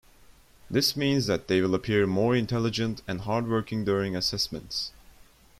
[0.67, 4.91] This means that they will appear more intelligent and hardworking during assessments.